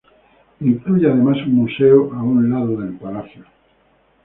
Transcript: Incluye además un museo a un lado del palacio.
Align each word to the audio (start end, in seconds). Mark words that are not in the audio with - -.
Incluye 0.61 1.05
además 1.07 1.37
un 1.45 1.53
museo 1.53 2.11
a 2.15 2.23
un 2.23 2.49
lado 2.49 2.75
del 2.75 2.97
palacio. 2.97 3.45